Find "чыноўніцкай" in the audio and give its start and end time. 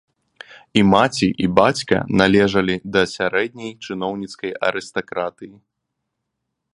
3.85-4.51